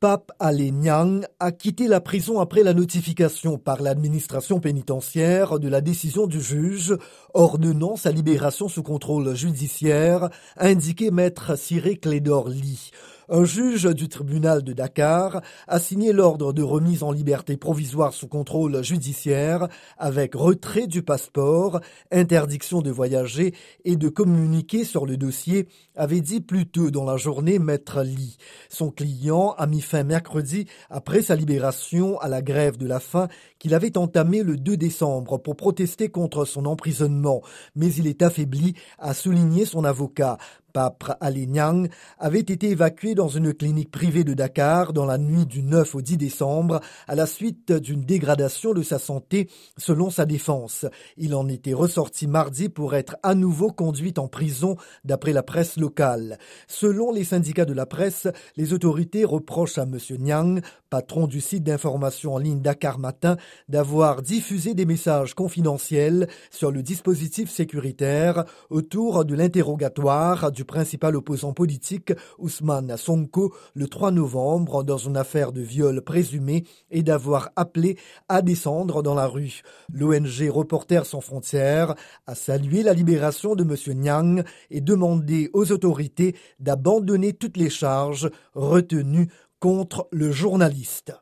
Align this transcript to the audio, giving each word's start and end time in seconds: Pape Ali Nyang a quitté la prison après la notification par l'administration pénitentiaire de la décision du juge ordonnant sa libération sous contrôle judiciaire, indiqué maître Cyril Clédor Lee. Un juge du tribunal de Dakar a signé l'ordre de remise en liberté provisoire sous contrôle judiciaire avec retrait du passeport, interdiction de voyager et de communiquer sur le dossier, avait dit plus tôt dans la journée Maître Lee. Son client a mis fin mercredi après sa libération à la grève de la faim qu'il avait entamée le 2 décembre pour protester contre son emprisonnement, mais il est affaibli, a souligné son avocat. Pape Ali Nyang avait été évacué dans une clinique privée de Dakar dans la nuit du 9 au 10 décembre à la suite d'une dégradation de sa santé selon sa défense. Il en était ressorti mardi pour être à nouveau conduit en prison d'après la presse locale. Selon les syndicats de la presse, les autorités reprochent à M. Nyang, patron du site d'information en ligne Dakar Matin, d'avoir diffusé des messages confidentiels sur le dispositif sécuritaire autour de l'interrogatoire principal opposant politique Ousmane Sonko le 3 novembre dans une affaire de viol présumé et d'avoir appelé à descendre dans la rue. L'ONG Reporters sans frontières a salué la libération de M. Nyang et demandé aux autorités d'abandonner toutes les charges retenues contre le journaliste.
Pape 0.00 0.32
Ali 0.38 0.72
Nyang 0.72 1.26
a 1.40 1.52
quitté 1.52 1.86
la 1.86 2.00
prison 2.00 2.40
après 2.40 2.62
la 2.62 2.72
notification 2.72 3.58
par 3.58 3.82
l'administration 3.82 4.58
pénitentiaire 4.58 5.58
de 5.58 5.68
la 5.68 5.82
décision 5.82 6.26
du 6.26 6.40
juge 6.40 6.96
ordonnant 7.34 7.96
sa 7.96 8.10
libération 8.10 8.70
sous 8.70 8.82
contrôle 8.82 9.34
judiciaire, 9.34 10.30
indiqué 10.56 11.10
maître 11.10 11.54
Cyril 11.54 12.00
Clédor 12.00 12.48
Lee. 12.48 12.92
Un 13.32 13.44
juge 13.44 13.84
du 13.84 14.08
tribunal 14.08 14.64
de 14.64 14.72
Dakar 14.72 15.40
a 15.68 15.78
signé 15.78 16.12
l'ordre 16.12 16.52
de 16.52 16.64
remise 16.64 17.04
en 17.04 17.12
liberté 17.12 17.56
provisoire 17.56 18.12
sous 18.12 18.26
contrôle 18.26 18.82
judiciaire 18.82 19.68
avec 19.98 20.34
retrait 20.34 20.88
du 20.88 21.04
passeport, 21.04 21.78
interdiction 22.10 22.82
de 22.82 22.90
voyager 22.90 23.54
et 23.84 23.94
de 23.94 24.08
communiquer 24.08 24.82
sur 24.82 25.06
le 25.06 25.16
dossier, 25.16 25.68
avait 25.94 26.22
dit 26.22 26.40
plus 26.40 26.66
tôt 26.66 26.90
dans 26.90 27.04
la 27.04 27.16
journée 27.16 27.60
Maître 27.60 28.02
Lee. 28.02 28.36
Son 28.68 28.90
client 28.90 29.54
a 29.56 29.68
mis 29.68 29.80
fin 29.80 30.02
mercredi 30.02 30.66
après 30.88 31.22
sa 31.22 31.36
libération 31.36 32.18
à 32.18 32.26
la 32.26 32.42
grève 32.42 32.78
de 32.78 32.88
la 32.88 32.98
faim 32.98 33.28
qu'il 33.60 33.74
avait 33.74 33.96
entamée 33.96 34.42
le 34.42 34.56
2 34.56 34.76
décembre 34.76 35.38
pour 35.38 35.54
protester 35.54 36.08
contre 36.08 36.44
son 36.44 36.66
emprisonnement, 36.66 37.42
mais 37.76 37.94
il 37.94 38.08
est 38.08 38.22
affaibli, 38.22 38.74
a 38.98 39.14
souligné 39.14 39.66
son 39.66 39.84
avocat. 39.84 40.36
Pape 40.72 41.16
Ali 41.20 41.46
Nyang 41.46 41.88
avait 42.18 42.40
été 42.40 42.70
évacué 42.70 43.14
dans 43.14 43.28
une 43.28 43.52
clinique 43.54 43.90
privée 43.90 44.24
de 44.24 44.34
Dakar 44.34 44.92
dans 44.92 45.06
la 45.06 45.18
nuit 45.18 45.46
du 45.46 45.62
9 45.62 45.94
au 45.94 46.02
10 46.02 46.16
décembre 46.16 46.80
à 47.06 47.14
la 47.14 47.26
suite 47.26 47.72
d'une 47.72 48.02
dégradation 48.02 48.72
de 48.72 48.82
sa 48.82 48.98
santé 48.98 49.48
selon 49.76 50.10
sa 50.10 50.26
défense. 50.26 50.86
Il 51.16 51.34
en 51.34 51.48
était 51.48 51.72
ressorti 51.72 52.26
mardi 52.26 52.68
pour 52.68 52.94
être 52.94 53.16
à 53.22 53.34
nouveau 53.34 53.70
conduit 53.70 54.14
en 54.18 54.28
prison 54.28 54.76
d'après 55.04 55.32
la 55.32 55.42
presse 55.42 55.76
locale. 55.76 56.38
Selon 56.68 57.12
les 57.12 57.24
syndicats 57.24 57.64
de 57.64 57.72
la 57.72 57.86
presse, 57.86 58.28
les 58.56 58.72
autorités 58.72 59.24
reprochent 59.24 59.78
à 59.78 59.82
M. 59.82 59.98
Nyang, 60.18 60.60
patron 60.88 61.26
du 61.26 61.40
site 61.40 61.64
d'information 61.64 62.34
en 62.34 62.38
ligne 62.38 62.60
Dakar 62.60 62.98
Matin, 62.98 63.36
d'avoir 63.68 64.22
diffusé 64.22 64.74
des 64.74 64.86
messages 64.86 65.34
confidentiels 65.34 66.28
sur 66.50 66.70
le 66.70 66.82
dispositif 66.82 67.50
sécuritaire 67.50 68.44
autour 68.70 69.24
de 69.24 69.34
l'interrogatoire 69.34 70.52
principal 70.64 71.16
opposant 71.16 71.52
politique 71.52 72.12
Ousmane 72.38 72.96
Sonko 72.96 73.54
le 73.74 73.88
3 73.88 74.10
novembre 74.10 74.84
dans 74.84 74.98
une 74.98 75.16
affaire 75.16 75.52
de 75.52 75.60
viol 75.60 76.02
présumé 76.02 76.64
et 76.90 77.02
d'avoir 77.02 77.50
appelé 77.56 77.96
à 78.28 78.42
descendre 78.42 79.02
dans 79.02 79.14
la 79.14 79.26
rue. 79.26 79.62
L'ONG 79.92 80.48
Reporters 80.50 81.06
sans 81.06 81.20
frontières 81.20 81.94
a 82.26 82.34
salué 82.34 82.82
la 82.82 82.92
libération 82.92 83.54
de 83.54 83.62
M. 83.64 83.98
Nyang 83.98 84.44
et 84.70 84.80
demandé 84.80 85.50
aux 85.52 85.72
autorités 85.72 86.36
d'abandonner 86.58 87.32
toutes 87.32 87.56
les 87.56 87.70
charges 87.70 88.30
retenues 88.54 89.28
contre 89.58 90.08
le 90.10 90.32
journaliste. 90.32 91.12